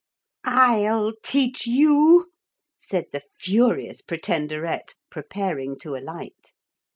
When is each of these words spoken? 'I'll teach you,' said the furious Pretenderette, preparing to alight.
'I'll 0.43 1.13
teach 1.23 1.67
you,' 1.67 2.31
said 2.79 3.05
the 3.11 3.21
furious 3.37 4.01
Pretenderette, 4.01 4.95
preparing 5.11 5.77
to 5.77 5.95
alight. 5.95 6.53